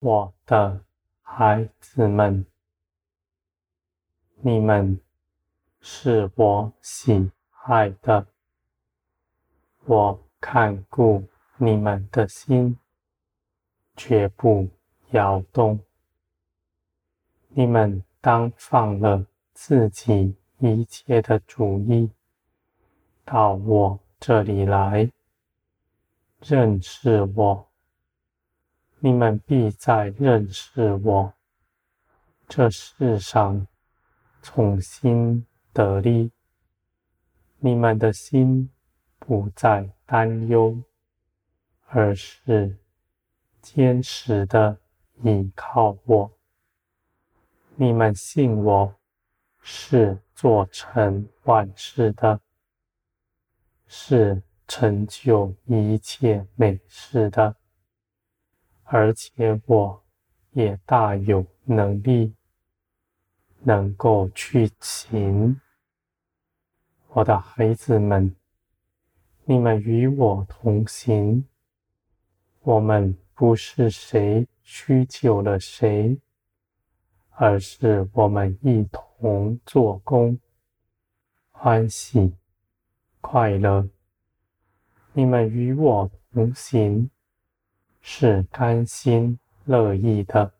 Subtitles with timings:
[0.00, 0.82] 我的
[1.20, 2.46] 孩子们，
[4.40, 4.98] 你们
[5.82, 7.30] 是我喜
[7.66, 8.26] 爱的，
[9.84, 11.22] 我看顾
[11.58, 12.78] 你们的心，
[13.94, 14.66] 绝不
[15.10, 15.78] 摇动。
[17.48, 22.10] 你们当放了自己一切的主意，
[23.22, 25.10] 到我这里来，
[26.40, 27.69] 认识我。
[29.02, 31.32] 你们必在认识我
[32.46, 33.66] 这世上
[34.42, 36.30] 重新得力。
[37.60, 38.70] 你们的心
[39.18, 40.82] 不再担忧，
[41.86, 42.76] 而是
[43.62, 44.78] 坚实的
[45.22, 46.30] 依靠我。
[47.76, 48.94] 你们信我
[49.62, 52.38] 是做成万事的，
[53.86, 57.56] 是成就一切美事的。
[58.92, 60.02] 而且我
[60.50, 62.34] 也大有能力，
[63.60, 65.60] 能够去行。
[67.10, 68.34] 我的孩子们，
[69.44, 71.46] 你们与我同行。
[72.62, 76.18] 我们不是谁需求了谁，
[77.36, 80.36] 而是我们一同做工，
[81.52, 82.34] 欢喜
[83.20, 83.88] 快乐。
[85.12, 87.08] 你们与我同行。
[88.00, 90.52] 是甘心乐意的，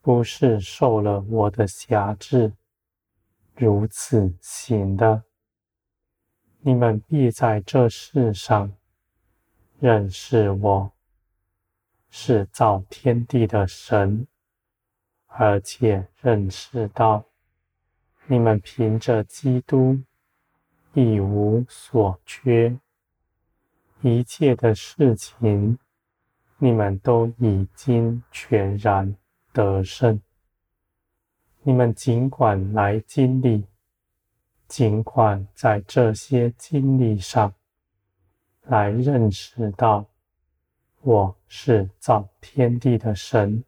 [0.00, 2.52] 不是受了我的辖制，
[3.54, 5.22] 如此行的。
[6.60, 8.72] 你们必在这世上
[9.78, 10.92] 认识我，
[12.10, 14.26] 是造天地的神，
[15.26, 17.24] 而且认识到
[18.26, 20.00] 你们凭着基督
[20.94, 22.76] 一无所缺，
[24.02, 25.78] 一切的事情。
[26.58, 29.16] 你们都已经全然
[29.52, 30.20] 得胜。
[31.62, 33.64] 你们尽管来经历，
[34.66, 37.54] 尽管在这些经历上
[38.62, 40.04] 来认识到，
[41.02, 43.62] 我是造天地的神，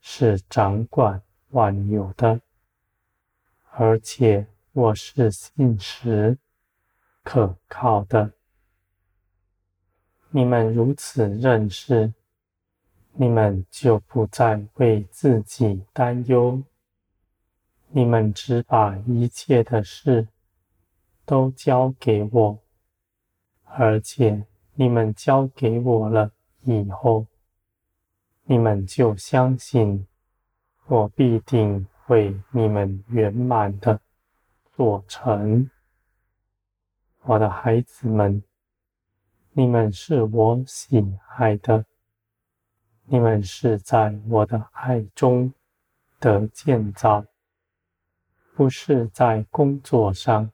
[0.00, 2.40] 是掌管万有的，
[3.70, 6.36] 而且我是信实
[7.22, 8.30] 可靠的。
[10.36, 12.12] 你们如此认识，
[13.12, 16.60] 你们就不再为自己担忧。
[17.90, 20.26] 你们只把一切的事
[21.24, 22.58] 都交给我，
[23.62, 27.28] 而且你们交给我了以后，
[28.42, 30.04] 你们就相信
[30.88, 34.00] 我必定为你们圆满的
[34.74, 35.70] 做成。
[37.22, 38.42] 我的孩子们。
[39.56, 41.84] 你们是我喜爱的，
[43.04, 45.54] 你们是在我的爱中
[46.18, 47.24] 得建造，
[48.56, 50.50] 不是在工作上，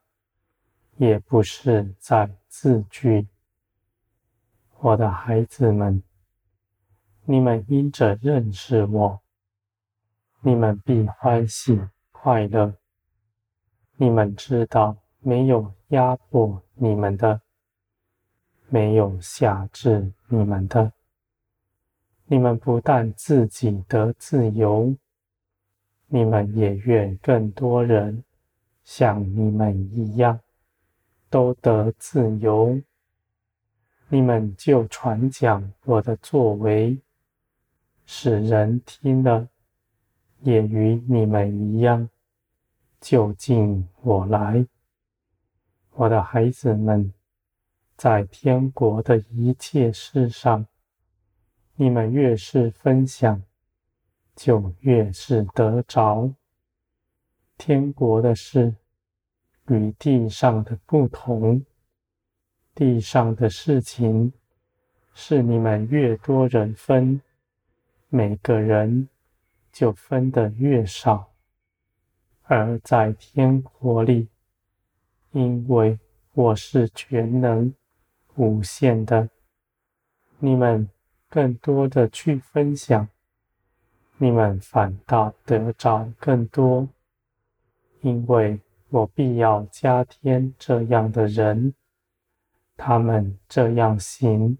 [0.99, 3.27] 也不是在字句。
[4.81, 6.03] 我的孩子们，
[7.25, 9.22] 你们因着认识我，
[10.43, 11.81] 你们必欢喜
[12.12, 12.75] 快乐。
[13.97, 17.41] 你们知道，没有压迫你们的。
[18.72, 20.92] 没有挟制你们的，
[22.26, 24.94] 你们不但自己得自由，
[26.06, 28.22] 你们也愿更多人
[28.84, 30.38] 像你们一样
[31.28, 32.80] 都得自由。
[34.09, 36.97] 你们就传讲我的作为，
[38.06, 39.48] 使人听了
[40.42, 42.09] 也与你们一样
[43.00, 44.65] 就近我来，
[45.95, 47.12] 我的孩子们。
[48.00, 50.66] 在天国的一切事上，
[51.74, 53.42] 你们越是分享，
[54.34, 56.32] 就越是得着。
[57.58, 58.74] 天国的事
[59.66, 61.62] 与地上的不同，
[62.74, 64.32] 地上的事情
[65.12, 67.20] 是你们越多人分，
[68.08, 69.10] 每个人
[69.70, 71.34] 就分得越少；
[72.44, 74.30] 而在天国里，
[75.32, 75.98] 因为
[76.32, 77.70] 我是全能。
[78.41, 79.28] 无限的，
[80.39, 80.89] 你们
[81.28, 83.07] 更多的去分享，
[84.16, 86.89] 你们反倒得着更多，
[88.01, 88.59] 因为
[88.89, 91.75] 我必要加添这样的人，
[92.78, 94.57] 他们这样行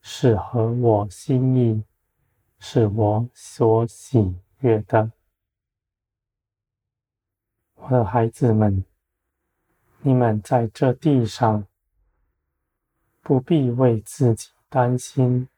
[0.00, 1.84] 是合我心意，
[2.58, 5.12] 是我所喜悦的。
[7.74, 8.82] 我的孩子们，
[10.00, 11.66] 你们在这地上。
[13.26, 15.48] 不必为自己担心，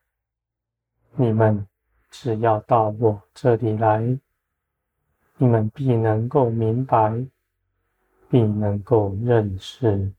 [1.16, 1.66] 你们
[2.10, 4.18] 只要到我这里来，
[5.36, 7.26] 你们必能够明白，
[8.30, 10.10] 必能够认识。